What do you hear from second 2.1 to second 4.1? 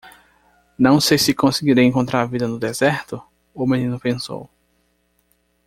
a vida no deserto? o menino